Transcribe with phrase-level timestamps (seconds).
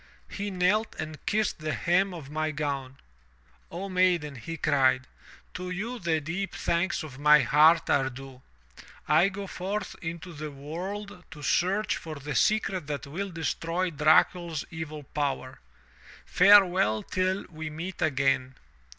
[0.29, 2.97] He knelt and kissed the hem of my gown."
[3.71, 5.05] 'O maiden,' he cried,
[5.53, 8.41] *to you the deep thanks of my heart are due.
[9.07, 14.65] I go forth into the world to search for the secret that will destroy Dracul's
[14.71, 15.59] evil power.
[16.25, 18.55] Farewell till we meet again.'